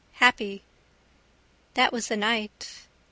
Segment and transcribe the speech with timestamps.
[0.13, 0.63] Happy.
[1.75, 2.87] That was the night...